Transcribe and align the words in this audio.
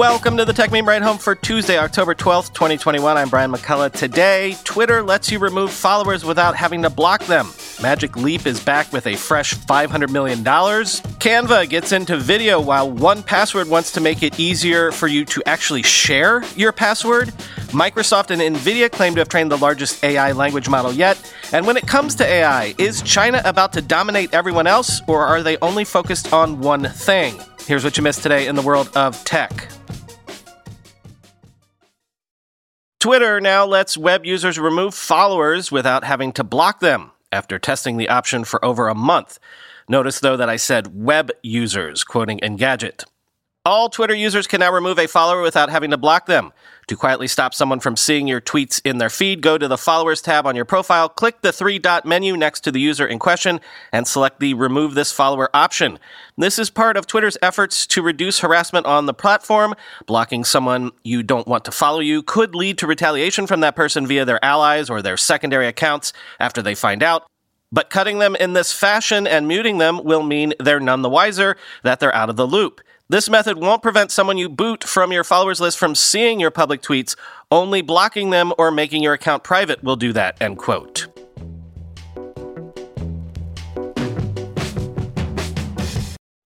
Welcome 0.00 0.38
to 0.38 0.46
the 0.46 0.54
Techmeme 0.54 0.86
Ride 0.86 1.02
Home 1.02 1.18
for 1.18 1.34
Tuesday, 1.34 1.76
October 1.76 2.14
12th, 2.14 2.54
2021. 2.54 3.18
I'm 3.18 3.28
Brian 3.28 3.52
McCullough. 3.52 3.92
Today, 3.92 4.56
Twitter 4.64 5.02
lets 5.02 5.30
you 5.30 5.38
remove 5.38 5.70
followers 5.70 6.24
without 6.24 6.56
having 6.56 6.80
to 6.84 6.88
block 6.88 7.22
them. 7.26 7.50
Magic 7.82 8.16
Leap 8.16 8.46
is 8.46 8.64
back 8.64 8.90
with 8.94 9.06
a 9.06 9.14
fresh 9.14 9.52
$500 9.52 10.08
million. 10.08 10.42
Canva 10.42 11.68
gets 11.68 11.92
into 11.92 12.16
video 12.16 12.58
while 12.58 12.90
1Password 12.90 13.68
wants 13.68 13.92
to 13.92 14.00
make 14.00 14.22
it 14.22 14.40
easier 14.40 14.90
for 14.90 15.06
you 15.06 15.26
to 15.26 15.42
actually 15.44 15.82
share 15.82 16.42
your 16.56 16.72
password. 16.72 17.28
Microsoft 17.68 18.30
and 18.30 18.40
Nvidia 18.40 18.90
claim 18.90 19.14
to 19.16 19.20
have 19.20 19.28
trained 19.28 19.52
the 19.52 19.58
largest 19.58 20.02
AI 20.02 20.32
language 20.32 20.70
model 20.70 20.94
yet. 20.94 21.20
And 21.52 21.66
when 21.66 21.76
it 21.76 21.86
comes 21.86 22.14
to 22.14 22.24
AI, 22.24 22.74
is 22.78 23.02
China 23.02 23.42
about 23.44 23.74
to 23.74 23.82
dominate 23.82 24.32
everyone 24.32 24.66
else, 24.66 25.02
or 25.06 25.26
are 25.26 25.42
they 25.42 25.58
only 25.58 25.84
focused 25.84 26.32
on 26.32 26.62
one 26.62 26.84
thing? 26.84 27.38
Here's 27.66 27.84
what 27.84 27.98
you 27.98 28.02
missed 28.02 28.22
today 28.22 28.46
in 28.46 28.56
the 28.56 28.62
world 28.62 28.88
of 28.96 29.22
tech. 29.26 29.68
Twitter 33.00 33.40
now 33.40 33.64
lets 33.64 33.96
web 33.96 34.26
users 34.26 34.58
remove 34.58 34.94
followers 34.94 35.72
without 35.72 36.04
having 36.04 36.32
to 36.32 36.44
block 36.44 36.80
them 36.80 37.12
after 37.32 37.58
testing 37.58 37.96
the 37.96 38.10
option 38.10 38.44
for 38.44 38.62
over 38.62 38.88
a 38.88 38.94
month. 38.94 39.38
Notice, 39.88 40.20
though, 40.20 40.36
that 40.36 40.50
I 40.50 40.56
said 40.56 41.02
web 41.02 41.30
users, 41.42 42.04
quoting 42.04 42.40
Engadget. 42.40 43.04
All 43.64 43.88
Twitter 43.88 44.14
users 44.14 44.46
can 44.46 44.60
now 44.60 44.70
remove 44.70 44.98
a 44.98 45.08
follower 45.08 45.40
without 45.40 45.70
having 45.70 45.90
to 45.92 45.96
block 45.96 46.26
them. 46.26 46.52
To 46.90 46.96
quietly 46.96 47.28
stop 47.28 47.54
someone 47.54 47.78
from 47.78 47.96
seeing 47.96 48.26
your 48.26 48.40
tweets 48.40 48.80
in 48.84 48.98
their 48.98 49.10
feed, 49.10 49.42
go 49.42 49.56
to 49.56 49.68
the 49.68 49.78
Followers 49.78 50.20
tab 50.20 50.44
on 50.44 50.56
your 50.56 50.64
profile, 50.64 51.08
click 51.08 51.40
the 51.40 51.52
three 51.52 51.78
dot 51.78 52.04
menu 52.04 52.36
next 52.36 52.62
to 52.62 52.72
the 52.72 52.80
user 52.80 53.06
in 53.06 53.20
question, 53.20 53.60
and 53.92 54.08
select 54.08 54.40
the 54.40 54.54
Remove 54.54 54.96
This 54.96 55.12
Follower 55.12 55.48
option. 55.54 56.00
This 56.36 56.58
is 56.58 56.68
part 56.68 56.96
of 56.96 57.06
Twitter's 57.06 57.38
efforts 57.40 57.86
to 57.86 58.02
reduce 58.02 58.40
harassment 58.40 58.86
on 58.86 59.06
the 59.06 59.14
platform. 59.14 59.76
Blocking 60.06 60.42
someone 60.42 60.90
you 61.04 61.22
don't 61.22 61.46
want 61.46 61.64
to 61.66 61.70
follow 61.70 62.00
you 62.00 62.24
could 62.24 62.56
lead 62.56 62.76
to 62.78 62.88
retaliation 62.88 63.46
from 63.46 63.60
that 63.60 63.76
person 63.76 64.04
via 64.04 64.24
their 64.24 64.44
allies 64.44 64.90
or 64.90 65.00
their 65.00 65.16
secondary 65.16 65.68
accounts 65.68 66.12
after 66.40 66.60
they 66.60 66.74
find 66.74 67.04
out. 67.04 67.29
But 67.72 67.90
cutting 67.90 68.18
them 68.18 68.34
in 68.34 68.52
this 68.52 68.72
fashion 68.72 69.26
and 69.26 69.46
muting 69.46 69.78
them 69.78 70.02
will 70.02 70.22
mean 70.22 70.54
they're 70.58 70.80
none 70.80 71.02
the 71.02 71.08
wiser 71.08 71.56
that 71.84 72.00
they're 72.00 72.14
out 72.14 72.30
of 72.30 72.36
the 72.36 72.46
loop. 72.46 72.80
This 73.08 73.28
method 73.28 73.58
won't 73.58 73.82
prevent 73.82 74.12
someone 74.12 74.38
you 74.38 74.48
boot 74.48 74.84
from 74.84 75.12
your 75.12 75.24
followers 75.24 75.60
list 75.60 75.78
from 75.78 75.94
seeing 75.94 76.38
your 76.38 76.52
public 76.52 76.80
tweets. 76.80 77.16
Only 77.50 77.82
blocking 77.82 78.30
them 78.30 78.52
or 78.56 78.70
making 78.70 79.02
your 79.02 79.14
account 79.14 79.42
private 79.42 79.82
will 79.82 79.96
do 79.96 80.12
that, 80.12 80.40
end 80.40 80.58
quote. 80.58 81.08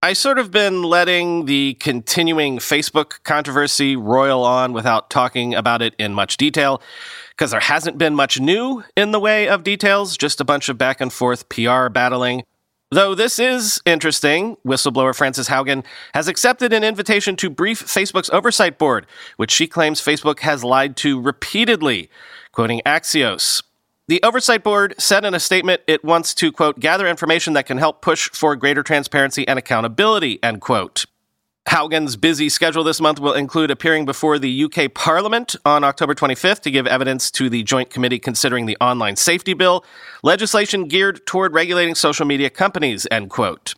I 0.05 0.13
sort 0.13 0.39
of 0.39 0.51
been 0.51 0.83
letting 0.83 1.47
the 1.47 1.79
continuing 1.81 2.59
Facebook 2.59 3.23
controversy 3.23 3.97
roil 3.97 4.45
on 4.45 4.75
without 4.75 5.09
talking 5.09 5.55
about 5.55 5.81
it 5.81 5.95
in 5.99 6.13
much 6.13 6.37
detail 6.37 6.83
because 7.31 7.53
there 7.53 7.61
hasn't 7.61 7.97
been 7.97 8.15
much 8.15 8.39
new 8.39 8.85
in 8.97 9.13
the 9.13 9.19
way 9.19 9.49
of 9.49 9.65
details, 9.65 10.19
just 10.19 10.43
a 10.43 10.45
bunch 10.45 10.69
of 10.69 10.77
back 10.77 11.01
and 11.01 11.11
forth 11.11 11.49
PR 11.49 11.89
battling. 11.89 12.43
Though 12.91 13.15
this 13.15 13.39
is 13.39 13.81
interesting, 13.87 14.59
whistleblower 14.63 15.17
Frances 15.17 15.49
Haugen 15.49 15.87
has 16.13 16.29
accepted 16.29 16.75
an 16.75 16.85
invitation 16.85 17.35
to 17.37 17.49
brief 17.49 17.83
Facebook's 17.83 18.29
oversight 18.29 18.77
board, 18.77 19.07
which 19.39 19.51
she 19.51 19.67
claims 19.67 20.03
Facebook 20.03 20.41
has 20.41 20.63
lied 20.63 20.99
to 20.99 21.19
repeatedly. 21.19 22.11
Quoting 22.53 22.83
Axios. 22.85 23.63
The 24.07 24.23
oversight 24.23 24.63
board 24.63 24.95
said 24.99 25.25
in 25.25 25.33
a 25.33 25.41
statement 25.41 25.81
it 25.87 26.05
wants 26.05 26.35
to, 26.35 26.53
quote, 26.53 26.79
gather 26.79 27.07
information 27.07 27.55
that 27.55 27.65
can 27.65 27.79
help 27.79 28.03
push 28.03 28.29
for 28.31 28.55
greater 28.55 28.83
transparency 28.83 29.49
and 29.49 29.59
accountability, 29.59 30.43
end 30.43 30.61
quote. 30.61 31.07
Haugen's 31.67 32.15
busy 32.17 32.51
schedule 32.51 32.85
this 32.85 33.01
month 33.01 33.19
will 33.19 33.33
include 33.33 33.71
appearing 33.71 34.05
before 34.05 34.39
the 34.39 34.65
UK 34.65 34.93
Parliament 34.93 35.57
on 35.65 35.83
October 35.85 36.15
25th 36.15 36.61
to 36.61 36.71
give 36.71 36.87
evidence 36.87 37.31
to 37.31 37.49
the 37.49 37.63
Joint 37.63 37.89
Committee 37.89 38.19
considering 38.19 38.67
the 38.67 38.77
Online 38.79 39.17
Safety 39.17 39.55
Bill, 39.55 39.83
legislation 40.23 40.87
geared 40.87 41.27
toward 41.27 41.55
regulating 41.55 41.95
social 41.95 42.27
media 42.27 42.51
companies, 42.51 43.07
end 43.11 43.31
quote. 43.31 43.75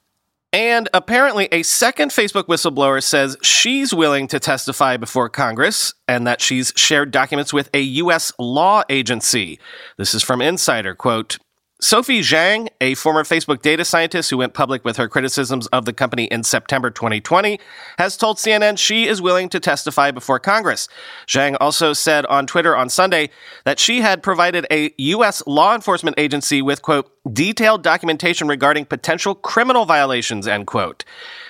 And 0.56 0.88
apparently, 0.94 1.50
a 1.52 1.62
second 1.62 2.12
Facebook 2.12 2.44
whistleblower 2.44 3.02
says 3.02 3.36
she's 3.42 3.92
willing 3.92 4.26
to 4.28 4.40
testify 4.40 4.96
before 4.96 5.28
Congress 5.28 5.92
and 6.08 6.26
that 6.26 6.40
she's 6.40 6.72
shared 6.76 7.10
documents 7.10 7.52
with 7.52 7.68
a 7.74 7.80
U.S. 7.80 8.32
law 8.38 8.82
agency. 8.88 9.60
This 9.98 10.14
is 10.14 10.22
from 10.22 10.40
Insider. 10.40 10.94
Quote, 10.94 11.36
Sophie 11.78 12.20
Zhang, 12.20 12.68
a 12.80 12.94
former 12.94 13.22
Facebook 13.22 13.60
data 13.60 13.84
scientist 13.84 14.30
who 14.30 14.38
went 14.38 14.54
public 14.54 14.82
with 14.82 14.96
her 14.96 15.10
criticisms 15.10 15.66
of 15.66 15.84
the 15.84 15.92
company 15.92 16.24
in 16.24 16.42
September 16.42 16.90
2020, 16.90 17.60
has 17.98 18.16
told 18.16 18.38
CNN 18.38 18.78
she 18.78 19.06
is 19.06 19.20
willing 19.20 19.50
to 19.50 19.60
testify 19.60 20.10
before 20.10 20.38
Congress. 20.38 20.88
Zhang 21.26 21.54
also 21.60 21.92
said 21.92 22.24
on 22.26 22.46
Twitter 22.46 22.74
on 22.74 22.88
Sunday 22.88 23.28
that 23.64 23.78
she 23.78 24.00
had 24.00 24.22
provided 24.22 24.66
a 24.70 24.94
U.S. 24.96 25.42
law 25.46 25.74
enforcement 25.74 26.18
agency 26.18 26.62
with, 26.62 26.80
quote, 26.80 27.12
detailed 27.30 27.82
documentation 27.82 28.48
regarding 28.48 28.86
potential 28.86 29.34
criminal 29.34 29.84
violations, 29.84 30.48
end 30.48 30.66
quote. 30.66 31.04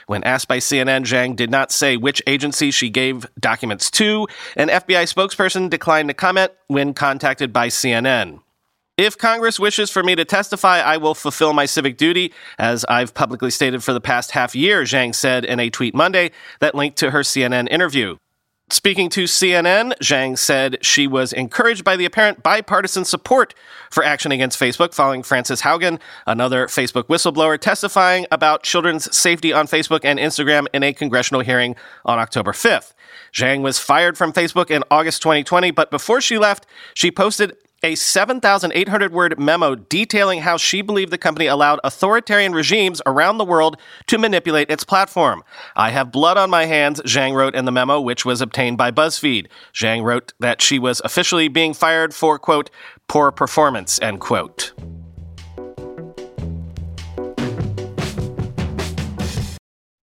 When 0.08 0.24
asked 0.24 0.48
by 0.48 0.58
CNN, 0.58 1.04
Zhang 1.04 1.36
did 1.36 1.52
not 1.52 1.70
say 1.70 1.96
which 1.96 2.20
agency 2.26 2.72
she 2.72 2.90
gave 2.90 3.26
documents 3.38 3.92
to. 3.92 4.26
An 4.56 4.70
FBI 4.70 5.04
spokesperson 5.12 5.70
declined 5.70 6.08
to 6.08 6.14
comment 6.14 6.50
when 6.66 6.94
contacted 6.94 7.52
by 7.52 7.68
CNN. 7.68 8.40
If 8.96 9.18
Congress 9.18 9.60
wishes 9.60 9.90
for 9.90 10.02
me 10.02 10.14
to 10.14 10.24
testify, 10.24 10.80
I 10.80 10.96
will 10.96 11.14
fulfill 11.14 11.52
my 11.52 11.66
civic 11.66 11.98
duty, 11.98 12.32
as 12.58 12.82
I've 12.88 13.12
publicly 13.12 13.50
stated 13.50 13.84
for 13.84 13.92
the 13.92 14.00
past 14.00 14.30
half 14.30 14.54
year, 14.54 14.84
Zhang 14.84 15.14
said 15.14 15.44
in 15.44 15.60
a 15.60 15.68
tweet 15.68 15.94
Monday 15.94 16.30
that 16.60 16.74
linked 16.74 16.96
to 16.98 17.10
her 17.10 17.20
CNN 17.20 17.68
interview. 17.70 18.16
Speaking 18.70 19.10
to 19.10 19.24
CNN, 19.24 19.92
Zhang 19.98 20.38
said 20.38 20.78
she 20.80 21.06
was 21.06 21.34
encouraged 21.34 21.84
by 21.84 21.96
the 21.96 22.06
apparent 22.06 22.42
bipartisan 22.42 23.04
support 23.04 23.54
for 23.90 24.02
action 24.02 24.32
against 24.32 24.58
Facebook 24.58 24.94
following 24.94 25.22
Frances 25.22 25.60
Haugen, 25.60 26.00
another 26.26 26.66
Facebook 26.66 27.04
whistleblower, 27.04 27.60
testifying 27.60 28.26
about 28.32 28.62
children's 28.62 29.14
safety 29.14 29.52
on 29.52 29.66
Facebook 29.66 30.00
and 30.04 30.18
Instagram 30.18 30.68
in 30.72 30.82
a 30.82 30.94
congressional 30.94 31.42
hearing 31.42 31.76
on 32.06 32.18
October 32.18 32.52
5th. 32.52 32.94
Zhang 33.30 33.60
was 33.60 33.78
fired 33.78 34.16
from 34.16 34.32
Facebook 34.32 34.70
in 34.70 34.82
August 34.90 35.20
2020, 35.20 35.70
but 35.70 35.90
before 35.90 36.22
she 36.22 36.38
left, 36.38 36.66
she 36.94 37.10
posted 37.10 37.56
a 37.82 37.94
7,800 37.94 39.12
word 39.12 39.38
memo 39.38 39.74
detailing 39.74 40.40
how 40.40 40.56
she 40.56 40.82
believed 40.82 41.12
the 41.12 41.18
company 41.18 41.46
allowed 41.46 41.78
authoritarian 41.84 42.52
regimes 42.52 43.02
around 43.06 43.38
the 43.38 43.44
world 43.44 43.76
to 44.06 44.18
manipulate 44.18 44.70
its 44.70 44.84
platform. 44.84 45.44
I 45.74 45.90
have 45.90 46.10
blood 46.10 46.36
on 46.36 46.50
my 46.50 46.64
hands, 46.64 47.00
Zhang 47.02 47.34
wrote 47.34 47.54
in 47.54 47.64
the 47.64 47.72
memo, 47.72 48.00
which 48.00 48.24
was 48.24 48.40
obtained 48.40 48.78
by 48.78 48.90
BuzzFeed. 48.90 49.46
Zhang 49.72 50.02
wrote 50.02 50.32
that 50.40 50.62
she 50.62 50.78
was 50.78 51.00
officially 51.04 51.48
being 51.48 51.74
fired 51.74 52.14
for, 52.14 52.38
quote, 52.38 52.70
poor 53.08 53.30
performance, 53.30 54.00
end 54.00 54.20
quote. 54.20 54.72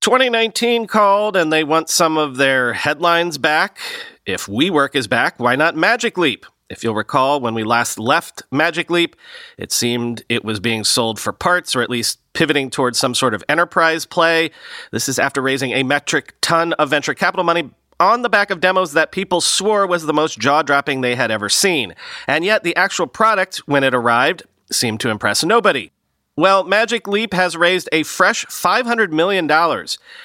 Twenty 0.01 0.29
nineteen 0.29 0.85
called 0.85 1.37
and 1.37 1.51
they 1.51 1.63
want 1.63 1.89
some 1.89 2.17
of 2.17 2.35
their 2.35 2.73
headlines 2.73 3.37
back. 3.37 3.79
If 4.25 4.47
WeWork 4.47 4.95
is 4.95 5.07
back, 5.07 5.39
why 5.39 5.55
not 5.55 5.77
Magic 5.77 6.17
Leap? 6.17 6.45
If 6.73 6.83
you'll 6.83 6.95
recall, 6.95 7.39
when 7.39 7.53
we 7.53 7.63
last 7.63 7.99
left 7.99 8.41
Magic 8.49 8.89
Leap, 8.89 9.15
it 9.59 9.71
seemed 9.71 10.23
it 10.27 10.43
was 10.43 10.59
being 10.59 10.83
sold 10.83 11.19
for 11.19 11.31
parts 11.31 11.75
or 11.75 11.83
at 11.83 11.89
least 11.91 12.17
pivoting 12.33 12.71
towards 12.71 12.97
some 12.97 13.13
sort 13.13 13.35
of 13.35 13.43
enterprise 13.47 14.07
play. 14.07 14.49
This 14.89 15.07
is 15.07 15.19
after 15.19 15.39
raising 15.39 15.71
a 15.73 15.83
metric 15.83 16.33
ton 16.41 16.73
of 16.73 16.89
venture 16.89 17.13
capital 17.13 17.43
money 17.43 17.69
on 17.99 18.23
the 18.23 18.29
back 18.29 18.49
of 18.49 18.59
demos 18.59 18.93
that 18.93 19.11
people 19.11 19.39
swore 19.39 19.85
was 19.85 20.07
the 20.07 20.13
most 20.13 20.39
jaw 20.39 20.63
dropping 20.63 21.01
they 21.01 21.13
had 21.13 21.29
ever 21.29 21.47
seen. 21.47 21.93
And 22.27 22.43
yet, 22.43 22.63
the 22.63 22.75
actual 22.75 23.05
product, 23.05 23.57
when 23.67 23.83
it 23.83 23.93
arrived, 23.93 24.41
seemed 24.71 24.99
to 25.01 25.09
impress 25.09 25.43
nobody. 25.43 25.91
Well, 26.35 26.63
Magic 26.63 27.07
Leap 27.07 27.35
has 27.35 27.55
raised 27.55 27.87
a 27.91 28.01
fresh 28.01 28.47
$500 28.47 29.11
million 29.11 29.47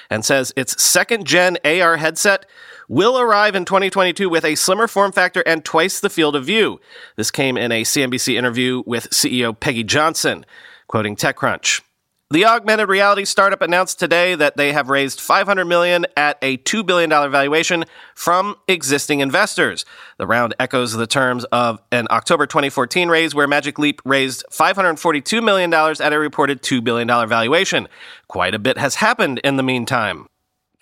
and 0.09 0.25
says 0.25 0.51
its 0.55 0.81
second 0.83 1.27
gen 1.27 1.59
AR 1.63 1.97
headset 1.97 2.47
will 2.89 3.19
arrive 3.19 3.55
in 3.55 3.63
2022 3.63 4.27
with 4.27 4.43
a 4.43 4.55
slimmer 4.55 4.87
form 4.87 5.13
factor 5.13 5.41
and 5.45 5.63
twice 5.63 6.01
the 6.01 6.09
field 6.09 6.35
of 6.35 6.43
view. 6.43 6.81
This 7.15 7.31
came 7.31 7.55
in 7.55 7.71
a 7.71 7.83
CNBC 7.83 8.35
interview 8.35 8.83
with 8.85 9.11
CEO 9.11 9.57
Peggy 9.57 9.83
Johnson, 9.83 10.45
quoting 10.87 11.15
TechCrunch. 11.15 11.81
The 12.31 12.45
augmented 12.45 12.89
reality 12.89 13.25
startup 13.25 13.63
announced 13.63 13.99
today 13.99 14.35
that 14.35 14.55
they 14.55 14.71
have 14.71 14.89
raised 14.89 15.19
500 15.19 15.65
million 15.65 16.05
at 16.15 16.37
a 16.43 16.57
2 16.57 16.83
billion 16.83 17.09
dollar 17.09 17.27
valuation 17.27 17.85
from 18.13 18.55
existing 18.67 19.19
investors. 19.19 19.83
The 20.17 20.27
round 20.27 20.53
echoes 20.59 20.93
the 20.93 21.07
terms 21.07 21.43
of 21.45 21.79
an 21.91 22.07
October 22.11 22.45
2014 22.45 23.09
raise 23.09 23.33
where 23.33 23.47
Magic 23.47 23.79
Leap 23.79 23.99
raised 24.05 24.43
542 24.51 25.41
million 25.41 25.71
dollars 25.71 25.99
at 25.99 26.13
a 26.13 26.19
reported 26.19 26.61
2 26.61 26.81
billion 26.81 27.07
dollar 27.07 27.25
valuation. 27.25 27.87
Quite 28.27 28.53
a 28.53 28.59
bit 28.59 28.77
has 28.77 28.95
happened 28.95 29.39
in 29.43 29.57
the 29.57 29.63
meantime. 29.63 30.27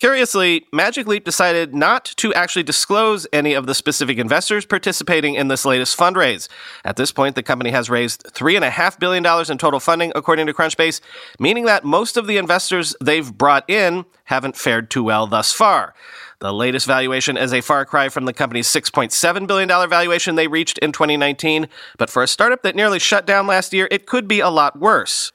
Curiously, 0.00 0.64
Magic 0.72 1.08
Leap 1.08 1.24
decided 1.24 1.74
not 1.74 2.04
to 2.18 2.32
actually 2.34 2.62
disclose 2.62 3.26
any 3.32 3.54
of 3.54 3.66
the 3.66 3.74
specific 3.74 4.16
investors 4.18 4.64
participating 4.64 5.34
in 5.34 5.48
this 5.48 5.64
latest 5.64 5.98
fundraise. 5.98 6.46
At 6.84 6.94
this 6.94 7.10
point, 7.10 7.34
the 7.34 7.42
company 7.42 7.70
has 7.70 7.90
raised 7.90 8.22
$3.5 8.32 9.00
billion 9.00 9.26
in 9.50 9.58
total 9.58 9.80
funding, 9.80 10.12
according 10.14 10.46
to 10.46 10.52
Crunchbase, 10.52 11.00
meaning 11.40 11.64
that 11.64 11.82
most 11.82 12.16
of 12.16 12.28
the 12.28 12.36
investors 12.36 12.94
they've 13.02 13.36
brought 13.36 13.68
in 13.68 14.04
haven't 14.24 14.56
fared 14.56 14.88
too 14.88 15.02
well 15.02 15.26
thus 15.26 15.52
far. 15.52 15.94
The 16.38 16.54
latest 16.54 16.86
valuation 16.86 17.36
is 17.36 17.52
a 17.52 17.60
far 17.60 17.84
cry 17.84 18.08
from 18.08 18.24
the 18.24 18.32
company's 18.32 18.68
$6.7 18.68 19.48
billion 19.48 19.68
valuation 19.68 20.36
they 20.36 20.46
reached 20.46 20.78
in 20.78 20.92
2019, 20.92 21.66
but 21.96 22.08
for 22.08 22.22
a 22.22 22.28
startup 22.28 22.62
that 22.62 22.76
nearly 22.76 23.00
shut 23.00 23.26
down 23.26 23.48
last 23.48 23.72
year, 23.72 23.88
it 23.90 24.06
could 24.06 24.28
be 24.28 24.38
a 24.38 24.48
lot 24.48 24.78
worse. 24.78 25.32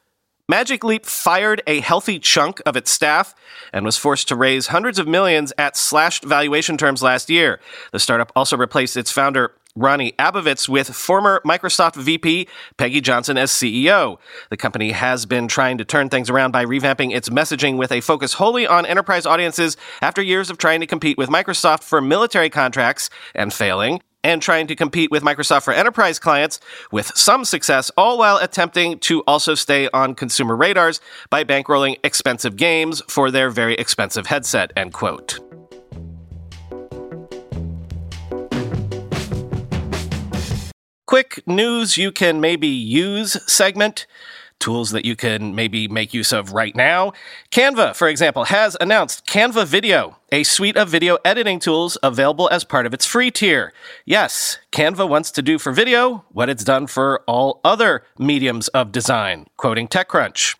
Magic 0.49 0.83
Leap 0.83 1.05
fired 1.05 1.63
a 1.65 1.79
healthy 1.79 2.19
chunk 2.19 2.61
of 2.65 2.75
its 2.75 2.91
staff 2.91 3.33
and 3.71 3.85
was 3.85 3.95
forced 3.95 4.27
to 4.27 4.35
raise 4.35 4.67
hundreds 4.67 4.99
of 4.99 5.07
millions 5.07 5.53
at 5.57 5.77
slashed 5.77 6.25
valuation 6.25 6.77
terms 6.77 7.01
last 7.01 7.29
year. 7.29 7.61
The 7.93 7.99
startup 7.99 8.29
also 8.35 8.57
replaced 8.57 8.97
its 8.97 9.09
founder, 9.09 9.53
Ronnie 9.73 10.11
Abovitz, 10.19 10.67
with 10.67 10.89
former 10.89 11.41
Microsoft 11.45 11.95
VP 11.95 12.49
Peggy 12.75 12.99
Johnson 12.99 13.37
as 13.37 13.51
CEO. 13.51 14.17
The 14.49 14.57
company 14.57 14.91
has 14.91 15.25
been 15.25 15.47
trying 15.47 15.77
to 15.77 15.85
turn 15.85 16.09
things 16.09 16.29
around 16.29 16.51
by 16.51 16.65
revamping 16.65 17.15
its 17.15 17.29
messaging 17.29 17.77
with 17.77 17.93
a 17.93 18.01
focus 18.01 18.33
wholly 18.33 18.67
on 18.67 18.85
enterprise 18.85 19.25
audiences 19.25 19.77
after 20.01 20.21
years 20.21 20.49
of 20.49 20.57
trying 20.57 20.81
to 20.81 20.87
compete 20.87 21.17
with 21.17 21.29
Microsoft 21.29 21.83
for 21.83 22.01
military 22.01 22.49
contracts 22.49 23.09
and 23.33 23.53
failing 23.53 24.01
and 24.23 24.41
trying 24.41 24.67
to 24.67 24.75
compete 24.75 25.11
with 25.11 25.23
Microsoft 25.23 25.63
for 25.63 25.73
enterprise 25.73 26.19
clients 26.19 26.59
with 26.91 27.11
some 27.15 27.45
success, 27.45 27.91
all 27.97 28.17
while 28.17 28.37
attempting 28.37 28.99
to 28.99 29.21
also 29.21 29.55
stay 29.55 29.89
on 29.93 30.15
consumer 30.15 30.55
radars 30.55 31.01
by 31.29 31.43
bankrolling 31.43 31.97
expensive 32.03 32.55
games 32.55 33.01
for 33.07 33.31
their 33.31 33.49
very 33.49 33.75
expensive 33.75 34.27
headset, 34.27 34.71
end 34.75 34.93
quote. 34.93 35.39
Quick 41.05 41.43
news 41.45 41.95
you 41.95 42.11
can 42.11 42.41
maybe 42.41 42.67
use 42.67 43.37
segment 43.45 44.07
tools 44.63 44.91
that 44.91 45.03
you 45.03 45.15
can 45.15 45.53
maybe 45.53 45.89
make 45.89 46.13
use 46.13 46.31
of 46.31 46.53
right 46.53 46.73
now. 46.73 47.11
Canva, 47.51 47.93
for 47.95 48.07
example, 48.07 48.45
has 48.45 48.77
announced 48.79 49.27
Canva 49.27 49.65
Video, 49.65 50.15
a 50.31 50.43
suite 50.43 50.77
of 50.77 50.87
video 50.87 51.17
editing 51.25 51.59
tools 51.59 51.97
available 52.01 52.49
as 52.49 52.63
part 52.63 52.85
of 52.85 52.93
its 52.93 53.05
free 53.05 53.29
tier. 53.29 53.73
Yes, 54.05 54.59
Canva 54.71 55.07
wants 55.07 55.31
to 55.31 55.41
do 55.41 55.59
for 55.59 55.73
video 55.73 56.23
what 56.31 56.49
it's 56.49 56.63
done 56.63 56.87
for 56.87 57.21
all 57.27 57.59
other 57.65 58.03
mediums 58.17 58.69
of 58.69 58.93
design, 58.93 59.47
quoting 59.57 59.89
TechCrunch. 59.89 60.55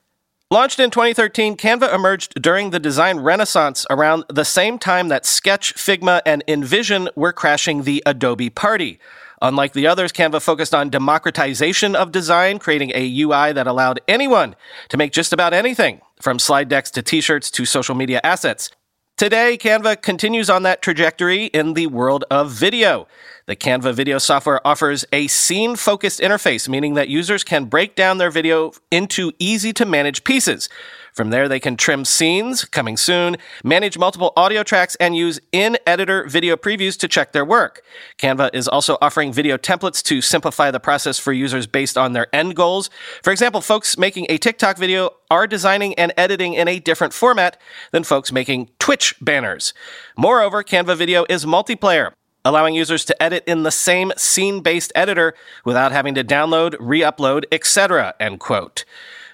Launched 0.51 0.79
in 0.79 0.91
2013, 0.91 1.55
Canva 1.55 1.95
emerged 1.95 2.39
during 2.41 2.71
the 2.71 2.79
design 2.79 3.19
renaissance 3.19 3.85
around 3.89 4.25
the 4.27 4.43
same 4.43 4.77
time 4.77 5.07
that 5.07 5.25
Sketch, 5.25 5.73
Figma, 5.75 6.21
and 6.25 6.43
InVision 6.45 7.07
were 7.15 7.33
crashing 7.33 7.83
the 7.83 8.03
Adobe 8.05 8.49
party. 8.49 8.99
Unlike 9.43 9.73
the 9.73 9.87
others, 9.87 10.13
Canva 10.13 10.41
focused 10.41 10.73
on 10.73 10.89
democratization 10.89 11.97
of 11.97 12.13
design, 12.13 12.59
creating 12.59 12.93
a 12.95 13.21
UI 13.21 13.51
that 13.51 13.67
allowed 13.67 13.99
anyone 14.07 14.55
to 14.87 14.95
make 14.95 15.11
just 15.11 15.33
about 15.33 15.51
anything, 15.51 15.99
from 16.21 16.39
slide 16.39 16.69
decks 16.69 16.89
to 16.91 17.01
t 17.01 17.19
shirts 17.19 17.51
to 17.51 17.65
social 17.65 17.93
media 17.93 18.21
assets. 18.23 18.71
Today, 19.17 19.57
Canva 19.57 20.01
continues 20.01 20.49
on 20.49 20.63
that 20.63 20.81
trajectory 20.81 21.47
in 21.47 21.73
the 21.73 21.87
world 21.87 22.23
of 22.31 22.51
video. 22.51 23.05
The 23.45 23.57
Canva 23.57 23.93
video 23.93 24.17
software 24.17 24.65
offers 24.65 25.03
a 25.11 25.27
scene 25.27 25.75
focused 25.75 26.21
interface, 26.21 26.69
meaning 26.69 26.93
that 26.93 27.09
users 27.09 27.43
can 27.43 27.65
break 27.65 27.95
down 27.95 28.19
their 28.19 28.31
video 28.31 28.71
into 28.91 29.33
easy 29.39 29.73
to 29.73 29.85
manage 29.85 30.23
pieces. 30.23 30.69
From 31.13 31.29
there, 31.29 31.47
they 31.47 31.59
can 31.59 31.77
trim 31.77 32.05
scenes, 32.05 32.65
coming 32.65 32.97
soon, 32.97 33.37
manage 33.63 33.99
multiple 33.99 34.33
audio 34.35 34.63
tracks, 34.63 34.95
and 34.95 35.15
use 35.15 35.39
in 35.51 35.77
editor 35.85 36.27
video 36.27 36.55
previews 36.55 36.97
to 36.99 37.07
check 37.07 37.33
their 37.33 37.45
work. 37.45 37.83
Canva 38.17 38.49
is 38.53 38.67
also 38.67 38.97
offering 38.99 39.31
video 39.31 39.55
templates 39.55 40.01
to 40.03 40.21
simplify 40.21 40.71
the 40.71 40.79
process 40.79 41.19
for 41.19 41.31
users 41.31 41.67
based 41.67 41.99
on 41.99 42.13
their 42.13 42.33
end 42.33 42.55
goals. 42.55 42.89
For 43.21 43.31
example, 43.31 43.61
folks 43.61 43.95
making 43.95 44.25
a 44.29 44.39
TikTok 44.39 44.77
video 44.77 45.11
are 45.29 45.45
designing 45.45 45.93
and 45.95 46.11
editing 46.17 46.55
in 46.55 46.67
a 46.67 46.79
different 46.79 47.13
format 47.13 47.61
than 47.91 48.03
folks 48.03 48.31
making 48.31 48.71
Twitch 48.79 49.13
banners. 49.21 49.73
Moreover, 50.17 50.63
Canva 50.63 50.97
Video 50.97 51.25
is 51.29 51.45
multiplayer 51.45 52.11
allowing 52.45 52.75
users 52.75 53.05
to 53.05 53.23
edit 53.23 53.41
in 53.47 53.63
the 53.63 53.71
same 53.71 54.11
scene-based 54.17 54.91
editor 54.95 55.33
without 55.63 55.93
having 55.93 56.13
to 56.13 56.25
download, 56.25 56.75
re-upload, 56.77 57.45
etc. 57.53 58.13
End 58.19 58.37
quote 58.39 58.83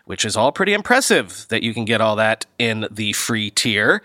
which 0.10 0.26
is 0.26 0.36
all 0.36 0.52
pretty 0.52 0.74
impressive 0.74 1.46
that 1.50 1.62
you 1.62 1.72
can 1.72 1.86
get 1.86 2.02
all 2.02 2.16
that 2.16 2.44
in 2.58 2.88
the 2.90 3.14
free 3.14 3.52
tier. 3.52 4.02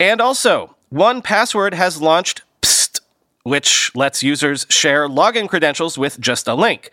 And 0.00 0.18
also, 0.18 0.76
1Password 0.90 1.74
has 1.74 2.00
launched 2.00 2.40
Psst, 2.62 3.00
which 3.42 3.94
lets 3.94 4.22
users 4.22 4.64
share 4.70 5.06
login 5.06 5.50
credentials 5.50 5.98
with 5.98 6.18
just 6.18 6.48
a 6.48 6.54
link. 6.54 6.90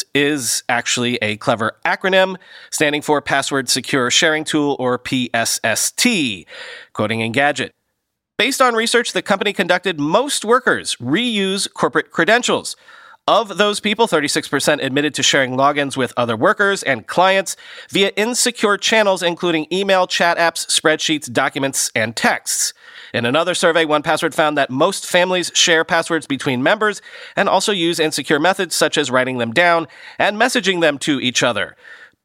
PST 0.00 0.04
is 0.14 0.62
actually 0.68 1.16
a 1.16 1.36
clever 1.36 1.76
acronym 1.84 2.36
standing 2.70 3.02
for 3.02 3.20
Password 3.20 3.68
Secure 3.68 4.10
Sharing 4.10 4.44
Tool 4.44 4.76
or 4.78 4.98
PSST, 4.98 6.06
quoting 6.92 7.20
Engadget. 7.20 7.70
Based 8.38 8.62
on 8.62 8.74
research 8.74 9.12
the 9.12 9.22
company 9.22 9.52
conducted, 9.52 10.00
most 10.00 10.44
workers 10.44 10.96
reuse 10.96 11.72
corporate 11.72 12.10
credentials. 12.10 12.76
Of 13.26 13.58
those 13.58 13.80
people, 13.80 14.08
36% 14.08 14.82
admitted 14.82 15.14
to 15.14 15.22
sharing 15.22 15.52
logins 15.52 15.96
with 15.96 16.12
other 16.16 16.36
workers 16.36 16.82
and 16.82 17.06
clients 17.06 17.54
via 17.90 18.08
insecure 18.16 18.76
channels, 18.76 19.22
including 19.22 19.66
email, 19.72 20.06
chat 20.06 20.36
apps, 20.38 20.66
spreadsheets, 20.66 21.32
documents, 21.32 21.92
and 21.94 22.16
texts. 22.16 22.72
In 23.12 23.26
another 23.26 23.54
survey, 23.54 23.84
1Password 23.84 24.34
found 24.34 24.56
that 24.56 24.70
most 24.70 25.06
families 25.06 25.50
share 25.54 25.84
passwords 25.84 26.26
between 26.26 26.62
members 26.62 27.02
and 27.36 27.48
also 27.48 27.72
use 27.72 28.00
insecure 28.00 28.38
methods 28.38 28.74
such 28.74 28.96
as 28.96 29.10
writing 29.10 29.38
them 29.38 29.52
down 29.52 29.86
and 30.18 30.36
messaging 30.36 30.80
them 30.80 30.98
to 30.98 31.20
each 31.20 31.42
other. 31.42 31.76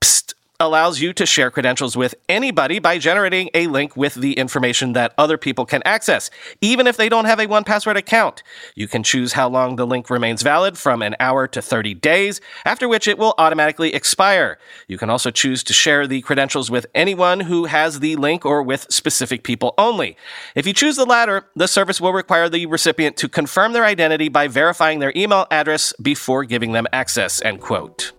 Psst, 0.02 0.35
allows 0.60 1.00
you 1.02 1.14
to 1.14 1.26
share 1.26 1.52
credentials 1.52 1.98
with 1.98 2.16
anybody 2.30 2.80
by 2.80 2.98
generating 2.98 3.50
a 3.54 3.68
link 3.68 3.96
with 3.96 4.16
the 4.16 4.34
information 4.34 4.94
that 4.94 5.14
other 5.18 5.38
people 5.38 5.66
can 5.66 5.82
access, 5.86 6.30
even 6.62 6.88
if 6.88 6.98
they 6.98 7.10
don't 7.10 7.26
have 7.26 7.40
a 7.40 7.48
1Password 7.48 7.96
account. 7.96 8.44
You 8.76 8.88
can 8.88 9.04
choose 9.04 9.34
how 9.34 9.50
long 9.50 9.76
the 9.76 9.88
link 9.88 10.10
remains 10.10 10.42
valid 10.42 10.78
from 10.78 11.02
an 11.02 11.16
hour 11.20 11.48
to 11.48 11.62
30 11.62 11.94
days, 11.96 12.42
after 12.66 12.88
which 12.88 13.08
it 13.08 13.18
will 13.18 13.36
automatically 13.38 13.94
expire. 13.94 14.58
You 14.88 14.98
can 14.98 15.10
also 15.10 15.32
choose 15.32 15.64
to 15.64 15.74
share 15.74 16.08
the 16.08 16.22
credentials 16.22 16.72
with 16.72 16.86
anyone 16.96 17.42
who 17.42 17.66
has 17.66 18.00
the 18.00 18.16
link 18.16 18.46
or 18.46 18.64
with 18.64 18.88
specific 18.90 19.44
people 19.44 19.74
only. 19.78 20.18
If 20.56 20.66
you 20.66 20.74
choose 20.74 20.96
the 20.96 21.06
latter, 21.06 21.48
the 21.56 21.68
service 21.68 22.00
will 22.00 22.14
require 22.14 22.50
the 22.50 22.66
recipient 22.66 23.18
to 23.18 23.30
confirm 23.30 23.74
their 23.74 23.86
identity 23.86 24.30
by 24.30 24.48
verifying 24.48 25.00
their 25.00 25.14
email 25.16 25.48
address 25.52 25.94
before 26.02 26.44
giving 26.46 26.72
them 26.72 26.88
access, 26.94 27.42
end 27.42 27.62
quote. 27.62 28.14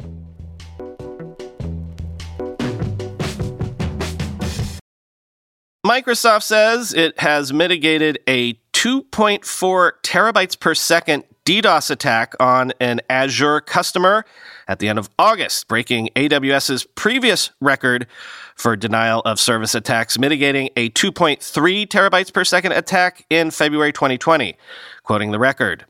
Microsoft 5.87 6.43
says 6.43 6.93
it 6.93 7.17
has 7.21 7.53
mitigated 7.53 8.19
a 8.27 8.55
2.4 8.73 9.93
terabytes 10.03 10.59
per 10.59 10.75
second 10.75 11.23
DDoS 11.45 11.93
attack 11.93 12.35
on 12.41 12.73
an 12.81 13.01
Azure 13.09 13.61
customer 13.61 14.25
at 14.67 14.81
the 14.81 14.89
end 14.89 14.99
of 14.99 15.09
August, 15.17 15.69
breaking 15.69 16.09
AWS's 16.17 16.83
previous 16.97 17.53
record 17.61 18.09
for 18.57 18.75
denial 18.75 19.23
of 19.25 19.39
service 19.39 19.77
attacks, 19.77 20.19
mitigating 20.19 20.71
a 20.75 20.91
2.3 20.91 21.87
terabytes 21.87 22.33
per 22.33 22.43
second 22.43 22.73
attack 22.73 23.25
in 23.31 23.53
February 23.53 23.93
2020, 23.93 24.57
quoting 25.05 25.31
the 25.31 25.39
record. 25.39 25.85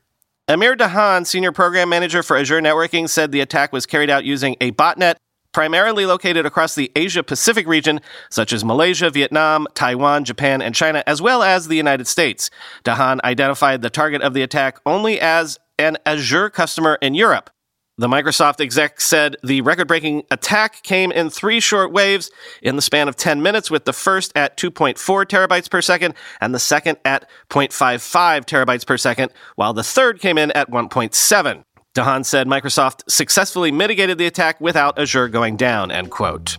Amir 0.47 0.76
Dahan, 0.76 1.26
senior 1.26 1.52
program 1.52 1.88
manager 1.88 2.23
for 2.23 2.37
Azure 2.37 2.61
Networking, 2.61 3.09
said 3.09 3.32
the 3.32 3.40
attack 3.40 3.73
was 3.73 3.87
carried 3.87 4.11
out 4.11 4.26
using 4.26 4.56
a 4.61 4.73
botnet 4.73 5.14
primarily 5.56 6.04
located 6.04 6.44
across 6.44 6.75
the 6.75 6.92
Asia 6.94 7.22
Pacific 7.22 7.66
region, 7.66 7.98
such 8.28 8.52
as 8.52 8.62
Malaysia, 8.62 9.08
Vietnam, 9.08 9.66
Taiwan, 9.72 10.22
Japan, 10.22 10.60
and 10.60 10.75
China, 10.75 11.02
as 11.06 11.22
well 11.22 11.42
as 11.42 11.68
the 11.68 11.76
United 11.76 12.06
States. 12.06 12.50
Dahan 12.84 13.22
identified 13.25 13.80
the 13.80 13.88
target 13.88 14.20
of 14.20 14.34
the 14.34 14.42
attack 14.42 14.78
only 14.84 15.18
as 15.18 15.58
an 15.78 15.96
Azure 16.04 16.50
customer 16.50 16.98
in 17.00 17.14
Europe. 17.14 17.48
The 17.96 18.06
Microsoft 18.06 18.60
exec 18.60 19.00
said 19.00 19.36
the 19.42 19.62
record 19.62 19.88
breaking 19.88 20.25
attack 20.30 20.82
came 20.82 21.10
in 21.10 21.30
three 21.30 21.60
short 21.60 21.90
waves 21.90 22.30
in 22.60 22.76
the 22.76 22.82
span 22.82 23.08
of 23.08 23.16
10 23.16 23.40
minutes, 23.40 23.70
with 23.70 23.86
the 23.86 23.94
first 23.94 24.32
at 24.36 24.58
2.4 24.58 25.25
terabytes 25.25 25.70
per 25.70 25.80
second 25.80 26.12
and 26.38 26.54
the 26.54 26.58
second 26.58 26.98
at 27.06 27.26
0.55 27.48 28.44
terabytes 28.44 28.86
per 28.86 28.98
second, 28.98 29.32
while 29.54 29.72
the 29.72 29.82
third 29.82 30.20
came 30.20 30.36
in 30.36 30.50
at 30.50 30.70
1.7. 30.70 31.64
Dahan 31.97 32.26
said 32.26 32.47
Microsoft 32.47 33.11
successfully 33.11 33.73
mitigated 33.73 34.19
the 34.19 34.26
attack 34.26 34.61
without 34.61 34.99
Azure 34.99 35.29
going 35.29 35.57
down, 35.57 35.91
end 35.91 36.11
quote. 36.11 36.59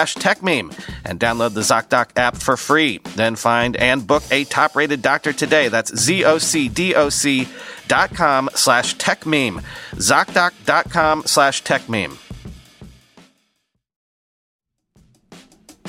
TechMeme 0.15 0.77
and 1.05 1.19
download 1.19 1.53
the 1.53 1.61
ZocDoc 1.61 2.09
app 2.17 2.37
for 2.37 2.57
free. 2.57 2.99
Then 3.15 3.35
find 3.35 3.75
and 3.75 4.05
book 4.05 4.23
a 4.31 4.43
top 4.45 4.75
rated 4.75 5.01
doctor 5.01 5.33
today. 5.33 5.67
That's 5.69 5.95
Z-O-C-D-O-C 5.95 7.47
dot 7.87 8.13
com 8.15 8.49
slash 8.55 8.95
TechMeme. 8.97 9.63
ZocDoc.com 9.93 11.23
slash 11.25 11.63
TechMeme. 11.63 12.17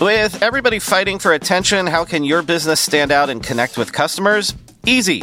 With 0.00 0.42
everybody 0.42 0.78
fighting 0.78 1.18
for 1.18 1.32
attention, 1.32 1.86
how 1.86 2.04
can 2.04 2.24
your 2.24 2.42
business 2.42 2.80
stand 2.80 3.12
out 3.12 3.30
and 3.30 3.42
connect 3.42 3.78
with 3.78 3.92
customers? 3.92 4.54
Easy. 4.84 5.22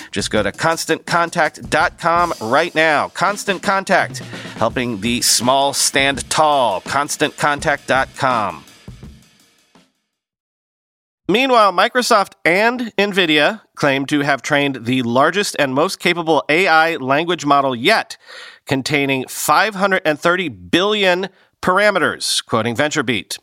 Just 0.11 0.29
go 0.29 0.43
to 0.43 0.51
constantcontact.com 0.51 2.33
right 2.41 2.75
now. 2.75 3.07
Constant 3.09 3.63
Contact, 3.63 4.19
helping 4.57 5.01
the 5.01 5.21
small 5.21 5.73
stand 5.73 6.29
tall. 6.29 6.81
ConstantContact.com. 6.81 8.65
Meanwhile, 11.31 11.71
Microsoft 11.71 12.33
and 12.43 12.93
NVIDIA 12.97 13.61
claim 13.75 14.05
to 14.07 14.19
have 14.19 14.41
trained 14.41 14.83
the 14.85 15.01
largest 15.03 15.55
and 15.57 15.73
most 15.73 15.97
capable 15.99 16.43
AI 16.49 16.97
language 16.97 17.45
model 17.45 17.73
yet, 17.73 18.17
containing 18.65 19.25
530 19.29 20.49
billion 20.49 21.29
parameters, 21.61 22.45
quoting 22.45 22.75
VentureBeat. 22.75 23.37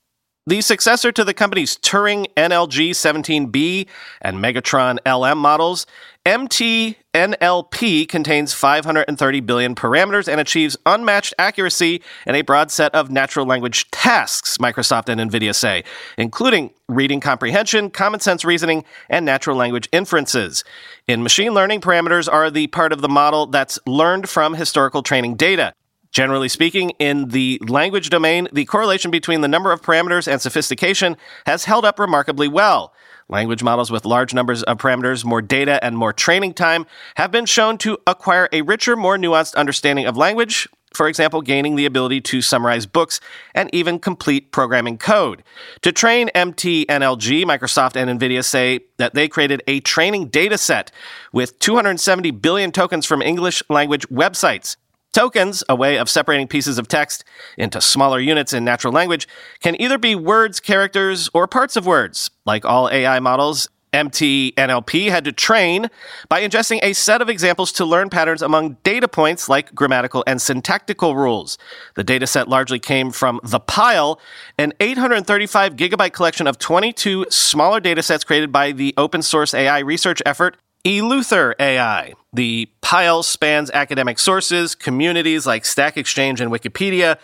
The 0.49 0.63
successor 0.63 1.13
to 1.13 1.25
the 1.25 1.35
company's 1.35 1.77
Turing 1.77 2.25
NLG 2.35 2.93
17B 2.93 3.87
and 4.23 4.39
Megatron 4.39 4.97
LM 5.05 5.37
models, 5.37 5.85
MTNLP 6.25 8.09
contains 8.09 8.55
530 8.55 9.41
billion 9.41 9.75
parameters 9.75 10.27
and 10.27 10.41
achieves 10.41 10.75
unmatched 10.87 11.35
accuracy 11.39 12.01
in 12.27 12.35
a 12.35 12.41
broad 12.41 12.71
set 12.71 12.95
of 12.95 13.11
natural 13.11 13.45
language 13.45 13.91
tasks, 13.91 14.57
Microsoft 14.57 15.11
and 15.11 15.21
NVIDIA 15.21 15.55
say, 15.55 15.85
including 16.17 16.71
reading 16.89 17.21
comprehension, 17.21 17.91
common 17.91 18.21
sense 18.21 18.43
reasoning, 18.43 18.87
and 19.11 19.27
natural 19.27 19.55
language 19.55 19.87
inferences. 19.93 20.65
In 21.07 21.23
machine 21.23 21.53
learning, 21.53 21.83
parameters 21.83 22.27
are 22.27 22.51
the 22.51 22.69
part 22.69 22.95
of 22.95 23.03
the 23.03 23.09
model 23.11 23.49
that's 23.49 23.79
learned 23.87 24.31
from 24.31 24.55
historical 24.55 25.03
training 25.03 25.37
data. 25.37 25.75
Generally 26.11 26.49
speaking, 26.49 26.91
in 26.99 27.29
the 27.29 27.61
language 27.69 28.11
domain, 28.11 28.49
the 28.53 28.65
correlation 28.65 29.11
between 29.11 29.43
the 29.43 29.49
number 29.49 29.73
of 29.73 29.83
parameters 29.83 30.27
and 30.27 30.41
sophistication 30.41 31.17
has 31.47 31.65
held 31.65 31.85
up 31.85 31.99
remarkably 31.99 32.49
well. 32.49 32.95
Language 33.29 33.63
models 33.63 33.91
with 33.91 34.07
large 34.07 34.33
numbers 34.33 34.63
of 34.63 34.79
parameters, 34.79 35.23
more 35.23 35.43
data, 35.43 35.83
and 35.85 35.99
more 35.99 36.15
training 36.15 36.55
time 36.55 36.87
have 37.17 37.31
been 37.31 37.45
shown 37.45 37.77
to 37.79 37.99
acquire 38.07 38.49
a 38.53 38.63
richer, 38.63 38.97
more 38.97 39.19
nuanced 39.19 39.55
understanding 39.55 40.07
of 40.07 40.17
language, 40.17 40.67
for 40.95 41.09
example, 41.09 41.43
gaining 41.43 41.77
the 41.77 41.85
ability 41.85 42.23
to 42.23 42.41
summarize 42.41 42.87
books 42.87 43.21
and 43.55 43.69
even 43.75 43.99
complete 43.99 44.51
programming 44.51 44.97
code. 44.97 45.45
To 45.83 45.93
train 45.93 46.31
MTNLG, 46.35 47.45
Microsoft 47.45 47.97
and 47.97 48.19
NVIDIA 48.19 48.43
say 48.43 48.81
that 48.97 49.13
they 49.13 49.29
created 49.29 49.63
a 49.67 49.81
training 49.81 50.29
data 50.29 50.57
set 50.57 50.91
with 51.31 51.59
270 51.59 52.31
billion 52.31 52.73
tokens 52.73 53.05
from 53.05 53.21
English 53.21 53.63
language 53.69 54.09
websites. 54.09 54.77
Tokens, 55.19 55.65
a 55.69 55.75
way 55.75 55.99
of 55.99 56.09
separating 56.09 56.47
pieces 56.47 56.79
of 56.79 56.87
text 56.87 57.25
into 57.57 57.81
smaller 57.81 58.21
units 58.21 58.53
in 58.53 58.65
natural 58.65 58.93
language, 58.93 59.27
can 59.61 59.75
either 59.83 59.99
be 59.99 60.15
words, 60.15 60.61
characters, 60.61 61.29
or 61.35 61.49
parts 61.49 61.75
of 61.75 61.85
words. 61.85 62.31
Like 62.47 62.65
all 62.65 62.89
AI 62.89 63.19
models, 63.19 63.69
MTNLP 63.93 65.11
had 65.11 65.25
to 65.25 65.33
train 65.33 65.89
by 66.29 66.43
ingesting 66.43 66.79
a 66.85 66.93
set 66.93 67.21
of 67.21 67.29
examples 67.29 67.73
to 67.73 67.85
learn 67.85 68.11
patterns 68.11 68.43
among 68.43 68.77
data 68.85 69.09
points 69.09 69.49
like 69.49 69.75
grammatical 69.75 70.23
and 70.25 70.41
syntactical 70.41 71.17
rules. 71.17 71.59
The 71.97 72.05
dataset 72.05 72.47
largely 72.47 72.79
came 72.79 73.11
from 73.11 73.41
The 73.43 73.59
Pile, 73.59 74.21
an 74.57 74.73
835 74.79 75.75
gigabyte 75.75 76.13
collection 76.13 76.47
of 76.47 76.59
22 76.59 77.27
smaller 77.29 77.81
datasets 77.81 78.25
created 78.25 78.53
by 78.53 78.71
the 78.71 78.95
open 78.97 79.23
source 79.23 79.53
AI 79.53 79.81
research 79.81 80.23
effort 80.25 80.59
Eleuther 80.85 81.55
AI. 81.59 82.15
The 82.39 82.71
pile 82.83 83.25
spans 83.25 83.69
academic 83.73 84.21
sources, 84.21 84.77
communities 84.77 85.45
like 85.45 85.65
Stack 85.65 85.97
Exchange 85.97 86.41
and 86.41 86.53
Wikipedia, 86.53 87.19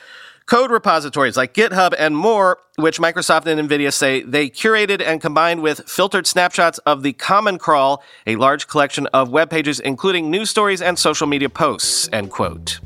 code 0.47 0.73
repositories 0.73 1.37
like 1.37 1.55
GitHub, 1.55 1.95
and 1.97 2.17
more, 2.17 2.59
which 2.75 2.99
Microsoft 2.99 3.47
and 3.47 3.71
NVIDIA 3.71 3.93
say 3.93 4.23
they 4.23 4.51
curated 4.51 5.01
and 5.01 5.21
combined 5.21 5.63
with 5.63 5.89
filtered 5.89 6.27
snapshots 6.27 6.79
of 6.79 7.05
the 7.05 7.13
Common 7.13 7.59
Crawl, 7.59 8.03
a 8.27 8.35
large 8.35 8.67
collection 8.67 9.07
of 9.15 9.31
web 9.31 9.51
pages 9.51 9.79
including 9.79 10.33
news 10.33 10.51
stories 10.51 10.83
and 10.83 10.99
social 10.99 11.29
media 11.29 11.49
posts, 11.49 12.09
end 12.13 12.33
quote. 12.33 12.81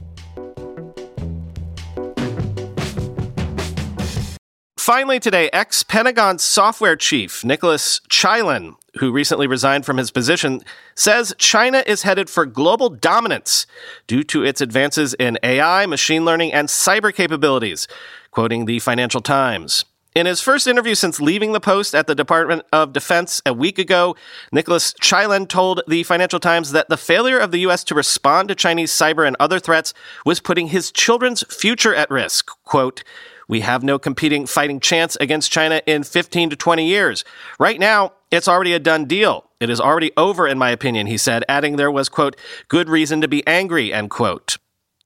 Finally, 4.88 5.20
today, 5.20 5.50
ex 5.52 5.82
Pentagon 5.82 6.38
software 6.38 6.96
chief 6.96 7.44
Nicolas 7.44 8.00
Chaillan 8.08 8.74
who 8.96 9.12
recently 9.12 9.46
resigned 9.46 9.84
from 9.84 9.98
his 9.98 10.10
position, 10.10 10.62
says 10.94 11.34
China 11.36 11.84
is 11.86 12.04
headed 12.04 12.30
for 12.30 12.46
global 12.46 12.88
dominance 12.88 13.66
due 14.06 14.22
to 14.24 14.42
its 14.42 14.62
advances 14.62 15.12
in 15.12 15.38
AI, 15.42 15.84
machine 15.84 16.24
learning, 16.24 16.54
and 16.54 16.68
cyber 16.68 17.14
capabilities, 17.14 17.86
quoting 18.30 18.64
the 18.64 18.78
Financial 18.78 19.20
Times. 19.20 19.84
In 20.14 20.24
his 20.24 20.40
first 20.40 20.66
interview 20.66 20.94
since 20.94 21.20
leaving 21.20 21.52
the 21.52 21.60
post 21.60 21.94
at 21.94 22.06
the 22.06 22.14
Department 22.14 22.62
of 22.72 22.94
Defense 22.94 23.42
a 23.44 23.52
week 23.52 23.78
ago, 23.78 24.16
Nicolas 24.52 24.94
Chaillan 25.02 25.46
told 25.46 25.82
the 25.86 26.02
Financial 26.02 26.40
Times 26.40 26.72
that 26.72 26.88
the 26.88 26.96
failure 26.96 27.38
of 27.38 27.50
the 27.50 27.60
U.S. 27.60 27.84
to 27.84 27.94
respond 27.94 28.48
to 28.48 28.54
Chinese 28.54 28.90
cyber 28.90 29.26
and 29.26 29.36
other 29.38 29.60
threats 29.60 29.92
was 30.24 30.40
putting 30.40 30.68
his 30.68 30.90
children's 30.90 31.44
future 31.54 31.94
at 31.94 32.10
risk. 32.10 32.50
Quote, 32.64 33.04
we 33.48 33.60
have 33.60 33.82
no 33.82 33.98
competing 33.98 34.46
fighting 34.46 34.78
chance 34.78 35.16
against 35.20 35.50
China 35.50 35.80
in 35.86 36.04
15 36.04 36.50
to 36.50 36.56
20 36.56 36.86
years. 36.86 37.24
Right 37.58 37.80
now, 37.80 38.12
it's 38.30 38.46
already 38.46 38.74
a 38.74 38.78
done 38.78 39.06
deal. 39.06 39.50
It 39.58 39.70
is 39.70 39.80
already 39.80 40.12
over, 40.16 40.46
in 40.46 40.58
my 40.58 40.70
opinion, 40.70 41.06
he 41.06 41.16
said, 41.16 41.44
adding 41.48 41.76
there 41.76 41.90
was, 41.90 42.08
quote, 42.08 42.36
good 42.68 42.88
reason 42.88 43.20
to 43.22 43.28
be 43.28 43.44
angry, 43.46 43.92
end 43.92 44.10
quote. 44.10 44.58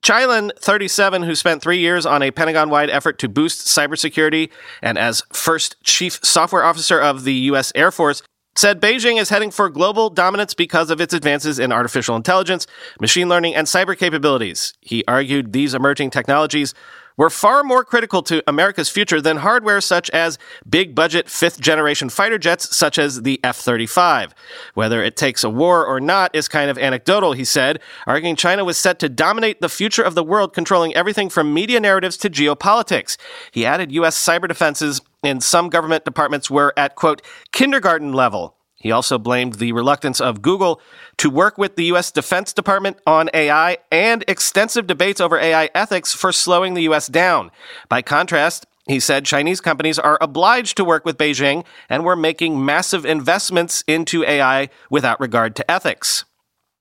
Chaillan, 0.03 0.51
37, 0.59 1.23
who 1.23 1.37
spent 1.37 1.63
three 1.63 1.79
years 1.79 2.05
on 2.05 2.23
a 2.23 2.33
Pentagon 2.33 2.71
wide 2.71 2.91
effort 2.91 3.21
to 3.21 3.29
boost 3.29 3.69
cybersecurity 3.69 4.51
and 4.83 4.99
as 4.99 5.23
first 5.33 5.77
chief 5.85 6.19
software 6.25 6.65
officer 6.65 6.99
of 7.01 7.23
the 7.23 7.35
U.S. 7.35 7.71
Air 7.77 7.93
Force, 7.93 8.21
said 8.57 8.81
Beijing 8.81 9.21
is 9.21 9.31
heading 9.31 9.53
for 9.53 9.71
global 9.71 10.11
dominance 10.11 10.55
because 10.55 10.91
of 10.91 11.01
its 11.01 11.15
advances 11.15 11.61
in 11.61 11.71
artificial 11.71 12.17
intelligence, 12.17 12.67
machine 13.01 13.29
learning, 13.29 13.55
and 13.55 13.69
cyber 13.69 13.97
capabilities. 13.97 14.75
He 14.81 15.05
argued 15.07 15.53
these 15.53 15.73
emerging 15.73 16.11
technologies 16.11 16.75
were 17.23 17.31
far 17.31 17.63
more 17.63 17.85
critical 17.85 18.21
to 18.21 18.43
America's 18.49 18.89
future 18.89 19.21
than 19.21 19.37
hardware 19.37 19.81
such 19.81 20.11
as 20.11 20.39
big 20.69 20.93
budget 20.93 21.31
fifth 21.31 21.61
generation 21.61 22.09
fighter 22.09 22.37
jets 22.37 22.77
such 22.77 22.99
as 22.99 23.23
the 23.23 23.39
F 23.45 23.59
35. 23.59 24.35
Whether 24.75 25.05
it 25.05 25.17
takes 25.17 25.45
a 25.45 25.49
war 25.49 25.87
or 25.87 26.01
not 26.01 26.35
is 26.35 26.49
kind 26.49 26.69
of 26.69 26.77
anecdotal, 26.77 27.33
he 27.33 27.45
said, 27.45 27.79
arguing 28.09 28.35
China 28.35 28.65
was 28.65 28.77
set 28.77 28.99
to 28.99 29.09
dominate 29.09 29.61
the 29.61 29.69
future 29.69 30.03
of 30.03 30.17
the 30.17 30.25
world, 30.25 30.53
controlling 30.53 30.97
everything 30.97 31.31
from 31.31 31.55
media 31.55 31.79
narratives 31.79 32.17
to 32.17 32.29
geopolitics. 32.29 33.17
He 33.53 33.65
added 33.65 33.93
U.S. 33.93 34.19
cyber 34.19 34.49
defenses 34.49 35.01
in 35.23 35.41
some 35.41 35.69
government 35.69 36.05
departments 36.05 36.51
were 36.51 36.75
at, 36.77 36.97
quote, 36.97 37.23
kindergarten 37.53 38.13
level. 38.13 38.57
He 38.83 38.91
also 38.91 39.17
blamed 39.17 39.55
the 39.55 39.71
reluctance 39.71 40.21
of 40.21 40.43
Google 40.43 40.81
to 41.19 41.31
work 41.31 41.57
with 41.57 41.77
the 41.77 41.85
U.S. 41.85 42.11
Defense 42.11 42.53
Department 42.53 42.99
on 43.07 43.31
AI 43.33 43.79
and 43.93 44.25
extensive 44.27 44.89
debates 44.89 45.21
over 45.21 45.39
AI 45.39 45.71
ethics 45.73 46.13
for 46.13 46.33
slowing 46.33 46.75
the 46.75 46.83
U.S. 46.83 47.07
down. 47.07 47.53
By 47.89 48.03
contrast, 48.03 48.67
he 48.89 48.99
said 48.99 49.25
Chinese 49.25 49.61
companies 49.61 50.01
are 50.01 50.19
obliged 50.21 50.77
to 50.79 50.85
work 50.85 51.05
with 51.05 51.17
Beijing 51.17 51.65
and 51.89 52.05
were 52.05 52.17
making 52.17 52.65
massive 52.65 53.07
investments 53.07 53.85
into 53.87 54.25
AI 54.25 54.69
without 54.91 55.21
regard 55.21 55.55
to 55.57 55.71
ethics. 55.71 56.25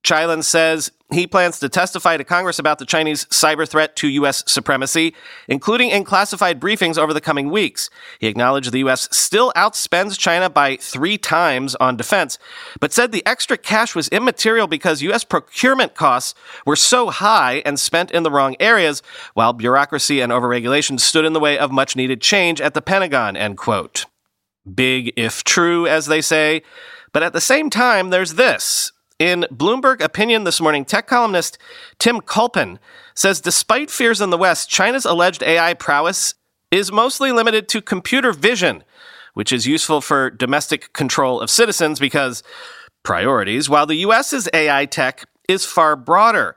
Chaillan 0.04 0.44
says 0.44 0.92
he 1.12 1.28
plans 1.28 1.60
to 1.60 1.70
testify 1.70 2.18
to 2.18 2.24
Congress 2.24 2.60
about 2.60 2.80
the 2.80 2.86
Chinese 2.86 3.26
cyber 3.26 3.68
threat 3.68 3.96
to 3.98 4.08
U.S. 4.08 4.44
supremacy, 4.48 5.14
including 5.48 5.90
in 5.90 6.04
classified 6.04 6.60
briefings 6.60 6.98
over 6.98 7.14
the 7.14 7.22
coming 7.22 7.50
weeks. 7.50 7.90
He 8.20 8.28
acknowledged 8.28 8.72
the 8.72 8.80
U.S. 8.80 9.10
still 9.12 9.52
outspends 9.56 10.18
China 10.18 10.50
by 10.50 10.78
three 10.78 11.18
times 11.18 11.76
on 11.76 11.98
defense, 11.98 12.38
but 12.80 12.94
said 12.94 13.12
the 13.12 13.26
extra 13.26 13.58
cash 13.58 13.94
was 13.94 14.08
immaterial 14.10 14.68
because 14.68 15.02
U.S. 15.02 15.24
procurement 15.24 15.96
costs 15.96 16.34
were 16.66 16.76
so 16.76 17.10
high 17.10 17.62
and 17.66 17.80
spent 17.80 18.12
in 18.12 18.24
the 18.24 18.32
wrong 18.32 18.56
areas, 18.60 19.04
while 19.34 19.54
bureaucracy 19.54 20.22
and 20.22 20.32
overregulation 20.32 21.00
stood 21.00 21.26
in 21.26 21.34
the 21.34 21.40
way 21.40 21.58
of 21.58 21.72
much 21.72 21.96
needed 21.96 22.22
change 22.22 22.62
at 22.62 22.74
the 22.74 22.82
Pentagon, 22.82 23.36
end 23.36 23.58
quote. 23.58 24.06
Big 24.74 25.12
if 25.16 25.44
true, 25.44 25.88
as 25.88 26.06
they 26.06 26.22
say. 26.22 26.62
But 27.14 27.24
at 27.24 27.34
the 27.34 27.42
same 27.42 27.70
time, 27.70 28.10
there's 28.10 28.36
this. 28.36 28.92
In 29.22 29.46
Bloomberg 29.54 30.02
Opinion 30.02 30.46
this 30.46 30.60
morning, 30.60 30.84
tech 30.84 31.06
columnist 31.06 31.60
Tim 32.00 32.22
Culpan 32.22 32.80
says 33.14 33.40
despite 33.40 33.92
fears 33.92 34.20
in 34.20 34.32
the 34.32 34.38
West, 34.38 34.68
China's 34.68 35.06
alleged 35.06 35.44
AI 35.44 35.76
prowess 35.76 36.34
is 36.72 36.92
mostly 36.92 37.32
limited 37.32 37.70
to 37.70 37.84
computer 37.84 38.34
vision, 38.34 38.84
which 39.36 39.52
is 39.54 39.68
useful 39.68 40.02
for 40.02 40.32
domestic 40.32 40.92
control 40.94 41.40
of 41.40 41.52
citizens 41.52 42.00
because 42.00 42.42
priorities, 43.04 43.70
while 43.70 43.86
the 43.86 43.98
US's 43.98 44.50
AI 44.56 44.88
tech 44.88 45.26
is 45.48 45.66
far 45.66 45.96
broader. 45.96 46.56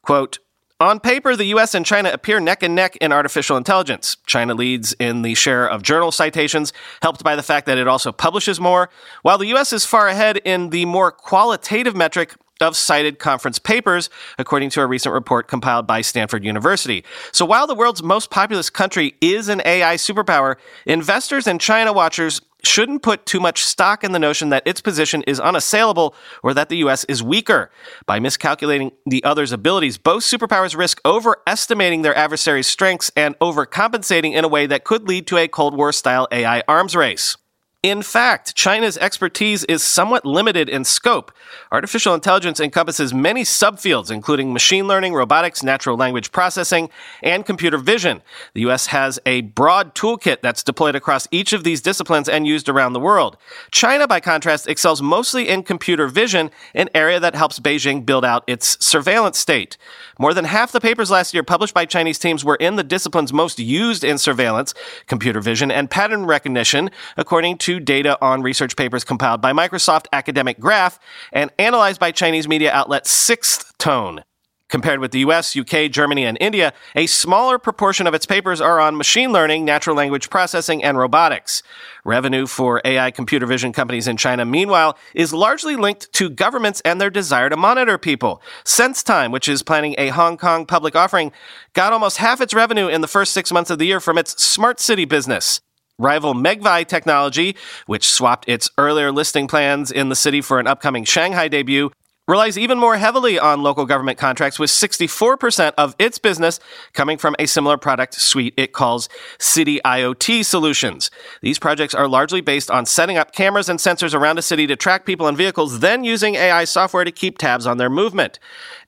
Quote, 0.00 0.38
on 0.80 1.00
paper, 1.00 1.36
the 1.36 1.46
US 1.46 1.74
and 1.74 1.86
China 1.86 2.10
appear 2.12 2.40
neck 2.40 2.62
and 2.62 2.74
neck 2.74 2.96
in 2.96 3.12
artificial 3.12 3.56
intelligence. 3.56 4.16
China 4.26 4.54
leads 4.54 4.92
in 4.94 5.22
the 5.22 5.34
share 5.34 5.66
of 5.68 5.82
journal 5.82 6.10
citations, 6.10 6.72
helped 7.00 7.22
by 7.22 7.36
the 7.36 7.42
fact 7.42 7.66
that 7.66 7.78
it 7.78 7.86
also 7.86 8.12
publishes 8.12 8.60
more, 8.60 8.90
while 9.22 9.38
the 9.38 9.46
US 9.54 9.72
is 9.72 9.84
far 9.84 10.08
ahead 10.08 10.38
in 10.38 10.70
the 10.70 10.84
more 10.84 11.12
qualitative 11.12 11.94
metric 11.94 12.34
of 12.60 12.76
cited 12.76 13.18
conference 13.18 13.58
papers, 13.58 14.10
according 14.38 14.70
to 14.70 14.80
a 14.80 14.86
recent 14.86 15.12
report 15.12 15.48
compiled 15.48 15.86
by 15.86 16.00
Stanford 16.00 16.44
University. 16.44 17.04
So 17.32 17.44
while 17.44 17.66
the 17.66 17.74
world's 17.74 18.02
most 18.02 18.30
populous 18.30 18.70
country 18.70 19.14
is 19.20 19.48
an 19.48 19.60
AI 19.64 19.96
superpower, 19.96 20.56
investors 20.86 21.46
and 21.46 21.60
China 21.60 21.92
watchers 21.92 22.40
shouldn't 22.66 23.02
put 23.02 23.26
too 23.26 23.40
much 23.40 23.64
stock 23.64 24.04
in 24.04 24.12
the 24.12 24.18
notion 24.18 24.48
that 24.50 24.66
its 24.66 24.80
position 24.80 25.22
is 25.22 25.40
unassailable 25.40 26.14
or 26.42 26.54
that 26.54 26.68
the 26.68 26.78
U.S. 26.78 27.04
is 27.04 27.22
weaker. 27.22 27.70
By 28.06 28.18
miscalculating 28.18 28.92
the 29.06 29.22
other's 29.24 29.52
abilities, 29.52 29.98
both 29.98 30.22
superpowers 30.22 30.76
risk 30.76 31.00
overestimating 31.04 32.02
their 32.02 32.16
adversary's 32.16 32.66
strengths 32.66 33.10
and 33.16 33.38
overcompensating 33.38 34.34
in 34.34 34.44
a 34.44 34.48
way 34.48 34.66
that 34.66 34.84
could 34.84 35.08
lead 35.08 35.26
to 35.28 35.38
a 35.38 35.48
Cold 35.48 35.76
War 35.76 35.92
style 35.92 36.28
AI 36.32 36.62
arms 36.68 36.96
race. 36.96 37.36
In 37.84 38.00
fact, 38.00 38.54
China's 38.54 38.96
expertise 38.96 39.62
is 39.64 39.82
somewhat 39.82 40.24
limited 40.24 40.70
in 40.70 40.84
scope. 40.84 41.30
Artificial 41.70 42.14
intelligence 42.14 42.58
encompasses 42.58 43.12
many 43.12 43.42
subfields, 43.42 44.10
including 44.10 44.54
machine 44.54 44.88
learning, 44.88 45.12
robotics, 45.12 45.62
natural 45.62 45.94
language 45.94 46.32
processing, 46.32 46.88
and 47.22 47.44
computer 47.44 47.76
vision. 47.76 48.22
The 48.54 48.62
U.S. 48.62 48.86
has 48.86 49.20
a 49.26 49.42
broad 49.42 49.94
toolkit 49.94 50.40
that's 50.40 50.62
deployed 50.62 50.94
across 50.94 51.28
each 51.30 51.52
of 51.52 51.62
these 51.62 51.82
disciplines 51.82 52.26
and 52.26 52.46
used 52.46 52.70
around 52.70 52.94
the 52.94 53.00
world. 53.00 53.36
China, 53.70 54.08
by 54.08 54.18
contrast, 54.18 54.66
excels 54.66 55.02
mostly 55.02 55.50
in 55.50 55.62
computer 55.62 56.08
vision, 56.08 56.50
an 56.72 56.88
area 56.94 57.20
that 57.20 57.34
helps 57.34 57.60
Beijing 57.60 58.06
build 58.06 58.24
out 58.24 58.44
its 58.46 58.82
surveillance 58.82 59.38
state. 59.38 59.76
More 60.18 60.32
than 60.32 60.46
half 60.46 60.72
the 60.72 60.80
papers 60.80 61.10
last 61.10 61.34
year 61.34 61.42
published 61.42 61.74
by 61.74 61.84
Chinese 61.84 62.18
teams 62.18 62.46
were 62.46 62.56
in 62.56 62.76
the 62.76 62.82
disciplines 62.82 63.30
most 63.30 63.58
used 63.58 64.04
in 64.04 64.16
surveillance, 64.16 64.72
computer 65.06 65.42
vision, 65.42 65.70
and 65.70 65.90
pattern 65.90 66.24
recognition, 66.24 66.90
according 67.18 67.58
to 67.58 67.73
data 67.80 68.18
on 68.20 68.42
research 68.42 68.76
papers 68.76 69.04
compiled 69.04 69.40
by 69.40 69.52
Microsoft 69.52 70.06
Academic 70.12 70.58
Graph 70.58 70.98
and 71.32 71.50
analyzed 71.58 72.00
by 72.00 72.10
Chinese 72.10 72.48
media 72.48 72.72
outlet 72.72 73.06
Sixth 73.06 73.76
Tone. 73.78 74.24
Compared 74.70 74.98
with 74.98 75.12
the 75.12 75.20
US, 75.20 75.54
UK, 75.56 75.90
Germany, 75.90 76.24
and 76.24 76.38
India, 76.40 76.72
a 76.96 77.06
smaller 77.06 77.58
proportion 77.58 78.06
of 78.06 78.14
its 78.14 78.26
papers 78.26 78.60
are 78.60 78.80
on 78.80 78.96
machine 78.96 79.30
learning, 79.30 79.64
natural 79.64 79.94
language 79.94 80.30
processing, 80.30 80.82
and 80.82 80.98
robotics. 80.98 81.62
Revenue 82.04 82.46
for 82.46 82.80
AI 82.84 83.10
computer 83.10 83.46
vision 83.46 83.72
companies 83.72 84.08
in 84.08 84.16
China, 84.16 84.44
meanwhile, 84.44 84.98
is 85.14 85.34
largely 85.34 85.76
linked 85.76 86.12
to 86.14 86.30
governments 86.30 86.80
and 86.84 87.00
their 87.00 87.10
desire 87.10 87.50
to 87.50 87.56
monitor 87.56 87.98
people. 87.98 88.42
SenseTime, 88.64 89.30
which 89.30 89.48
is 89.48 89.62
planning 89.62 89.94
a 89.98 90.08
Hong 90.08 90.36
Kong 90.36 90.66
public 90.66 90.96
offering, 90.96 91.30
got 91.74 91.92
almost 91.92 92.16
half 92.16 92.40
its 92.40 92.54
revenue 92.54 92.88
in 92.88 93.00
the 93.00 93.06
first 93.06 93.32
six 93.32 93.52
months 93.52 93.70
of 93.70 93.78
the 93.78 93.86
year 93.86 94.00
from 94.00 94.18
its 94.18 94.42
smart 94.42 94.80
city 94.80 95.04
business. 95.04 95.60
Rival 95.98 96.34
Megvii 96.34 96.86
Technology, 96.86 97.54
which 97.86 98.08
swapped 98.08 98.48
its 98.48 98.68
earlier 98.78 99.12
listing 99.12 99.46
plans 99.46 99.92
in 99.92 100.08
the 100.08 100.16
city 100.16 100.40
for 100.40 100.58
an 100.58 100.66
upcoming 100.66 101.04
Shanghai 101.04 101.46
debut, 101.46 101.90
relies 102.26 102.56
even 102.56 102.78
more 102.78 102.96
heavily 102.96 103.38
on 103.38 103.62
local 103.62 103.84
government 103.84 104.18
contracts, 104.18 104.58
with 104.58 104.70
64% 104.70 105.72
of 105.76 105.94
its 105.98 106.18
business 106.18 106.58
coming 106.94 107.18
from 107.18 107.36
a 107.38 107.46
similar 107.46 107.76
product 107.76 108.14
suite 108.14 108.54
it 108.56 108.72
calls 108.72 109.08
City 109.38 109.78
IoT 109.84 110.44
Solutions. 110.44 111.10
These 111.42 111.58
projects 111.58 111.94
are 111.94 112.08
largely 112.08 112.40
based 112.40 112.70
on 112.70 112.86
setting 112.86 113.18
up 113.18 113.32
cameras 113.32 113.68
and 113.68 113.78
sensors 113.78 114.14
around 114.14 114.38
a 114.38 114.42
city 114.42 114.66
to 114.66 114.76
track 114.76 115.04
people 115.04 115.28
and 115.28 115.36
vehicles, 115.36 115.80
then 115.80 116.02
using 116.02 116.34
AI 116.34 116.64
software 116.64 117.04
to 117.04 117.12
keep 117.12 117.38
tabs 117.38 117.66
on 117.66 117.76
their 117.76 117.90
movement. 117.90 118.38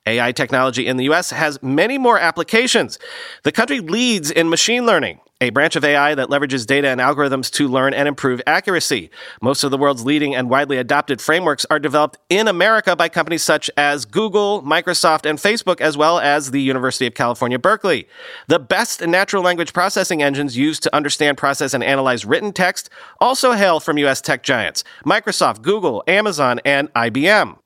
AI 0.05 0.31
technology 0.31 0.87
in 0.87 0.97
the 0.97 1.05
US 1.05 1.29
has 1.29 1.61
many 1.61 1.97
more 1.97 2.17
applications. 2.17 2.97
The 3.43 3.51
country 3.51 3.79
leads 3.79 4.31
in 4.31 4.49
machine 4.49 4.85
learning 4.85 5.19
a 5.39 5.51
branch 5.51 5.75
of 5.75 5.85
AI 5.85 6.15
that 6.15 6.29
leverages 6.29 6.65
data 6.65 6.87
and 6.87 6.99
algorithms 6.99 7.51
to 7.51 7.67
learn 7.67 7.93
and 7.93 8.07
improve 8.07 8.41
accuracy. 8.47 9.11
Most 9.41 9.63
of 9.63 9.69
the 9.69 9.77
world's 9.77 10.03
leading 10.03 10.33
and 10.33 10.49
widely 10.49 10.77
adopted 10.77 11.21
frameworks 11.21 11.65
are 11.69 11.77
developed 11.79 12.17
in 12.29 12.47
America 12.47 12.95
by 12.95 13.07
companies 13.07 13.43
such 13.43 13.69
as 13.77 14.05
Google, 14.05 14.63
Microsoft, 14.63 15.29
and 15.29 15.37
Facebook, 15.37 15.79
as 15.79 15.95
well 15.95 16.19
as 16.19 16.49
the 16.49 16.61
University 16.61 17.05
of 17.05 17.13
California, 17.13 17.59
Berkeley. 17.59 18.07
The 18.47 18.59
best 18.59 19.05
natural 19.05 19.43
language 19.43 19.73
processing 19.73 20.23
engines 20.23 20.57
used 20.57 20.81
to 20.83 20.95
understand, 20.95 21.37
process, 21.37 21.75
and 21.75 21.83
analyze 21.83 22.25
written 22.25 22.51
text 22.51 22.89
also 23.21 23.51
hail 23.51 23.79
from 23.79 23.99
U.S. 23.99 24.21
tech 24.21 24.41
giants 24.41 24.83
Microsoft, 25.05 25.61
Google, 25.61 26.03
Amazon, 26.07 26.59
and 26.65 26.91
IBM. 26.93 27.57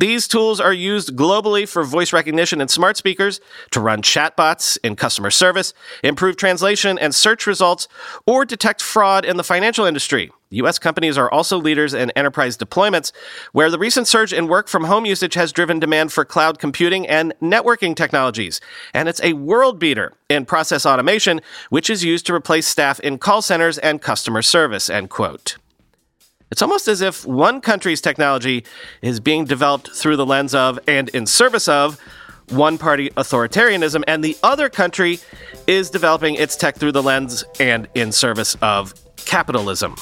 These 0.00 0.28
tools 0.28 0.60
are 0.60 0.72
used 0.72 1.14
globally 1.14 1.68
for 1.68 1.84
voice 1.84 2.10
recognition 2.10 2.62
in 2.62 2.68
smart 2.68 2.96
speakers, 2.96 3.38
to 3.72 3.80
run 3.80 4.00
chatbots 4.00 4.78
in 4.82 4.96
customer 4.96 5.30
service, 5.30 5.74
improve 6.02 6.38
translation 6.38 6.98
and 6.98 7.14
search 7.14 7.46
results, 7.46 7.86
or 8.24 8.46
detect 8.46 8.80
fraud 8.80 9.26
in 9.26 9.36
the 9.36 9.44
financial 9.44 9.84
industry. 9.84 10.32
U.S. 10.52 10.78
companies 10.78 11.18
are 11.18 11.30
also 11.30 11.58
leaders 11.58 11.92
in 11.92 12.12
enterprise 12.12 12.56
deployments, 12.56 13.12
where 13.52 13.70
the 13.70 13.78
recent 13.78 14.08
surge 14.08 14.32
in 14.32 14.48
work 14.48 14.68
from 14.68 14.84
home 14.84 15.04
usage 15.04 15.34
has 15.34 15.52
driven 15.52 15.78
demand 15.78 16.12
for 16.12 16.24
cloud 16.24 16.58
computing 16.58 17.06
and 17.06 17.34
networking 17.42 17.94
technologies. 17.94 18.58
And 18.94 19.06
it's 19.06 19.22
a 19.22 19.34
world 19.34 19.78
beater 19.78 20.14
in 20.30 20.46
process 20.46 20.86
automation, 20.86 21.42
which 21.68 21.90
is 21.90 22.04
used 22.04 22.24
to 22.24 22.34
replace 22.34 22.66
staff 22.66 23.00
in 23.00 23.18
call 23.18 23.42
centers 23.42 23.76
and 23.76 24.00
customer 24.00 24.40
service, 24.40 24.88
end 24.88 25.10
quote. 25.10 25.58
It's 26.50 26.62
almost 26.62 26.88
as 26.88 27.00
if 27.00 27.24
one 27.24 27.60
country's 27.60 28.00
technology 28.00 28.64
is 29.02 29.20
being 29.20 29.44
developed 29.44 29.92
through 29.92 30.16
the 30.16 30.26
lens 30.26 30.52
of 30.52 30.80
and 30.88 31.08
in 31.10 31.24
service 31.24 31.68
of 31.68 31.96
one 32.48 32.76
party 32.76 33.08
authoritarianism, 33.10 34.02
and 34.08 34.24
the 34.24 34.36
other 34.42 34.68
country 34.68 35.20
is 35.68 35.90
developing 35.90 36.34
its 36.34 36.56
tech 36.56 36.74
through 36.74 36.90
the 36.90 37.02
lens 37.04 37.44
and 37.60 37.86
in 37.94 38.10
service 38.10 38.56
of 38.62 38.92
capitalism. 39.16 39.94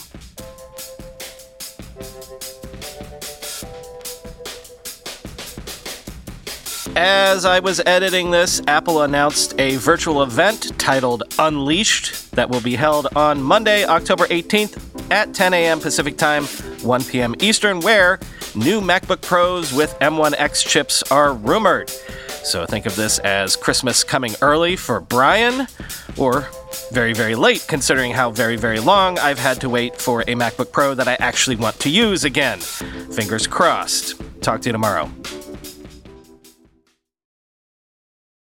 As 6.97 7.45
I 7.45 7.61
was 7.61 7.81
editing 7.85 8.31
this, 8.31 8.63
Apple 8.67 9.03
announced 9.03 9.55
a 9.61 9.77
virtual 9.77 10.23
event 10.23 10.79
titled 10.79 11.25
Unleashed 11.39 12.33
that 12.33 12.49
will 12.49 12.63
be 12.63 12.75
held 12.75 13.07
on 13.15 13.43
Monday, 13.43 13.85
October 13.85 14.27
18th 14.29 14.88
at 15.11 15.35
10 15.35 15.55
a.m. 15.55 15.81
Pacific 15.81 16.17
Time, 16.17 16.45
1 16.45 17.05
p.m. 17.05 17.35
Eastern, 17.41 17.81
where 17.81 18.19
new 18.55 18.81
MacBook 18.81 19.23
Pros 19.23 19.73
with 19.73 19.99
M1X 20.01 20.67
chips 20.67 21.03
are 21.11 21.35
rumored. 21.35 21.91
So 22.45 22.65
think 22.67 22.87
of 22.87 22.97
this 22.97 23.19
as 23.21 23.57
Christmas 23.57 24.05
coming 24.05 24.35
early 24.41 24.77
for 24.77 25.01
Brian, 25.01 25.67
or 26.17 26.49
very, 26.93 27.13
very 27.13 27.35
late, 27.35 27.65
considering 27.69 28.13
how 28.13 28.31
very, 28.31 28.57
very 28.57 28.81
long 28.81 29.19
I've 29.19 29.39
had 29.39 29.61
to 29.61 29.69
wait 29.69 29.97
for 29.97 30.23
a 30.23 30.35
MacBook 30.35 30.73
Pro 30.73 30.95
that 30.95 31.09
I 31.09 31.15
actually 31.15 31.57
want 31.57 31.79
to 31.81 31.91
use 31.91 32.25
again. 32.25 32.59
Fingers 32.61 33.47
crossed. 33.47 34.21
Talk 34.41 34.63
to 34.63 34.69
you 34.69 34.73
tomorrow. 34.73 35.11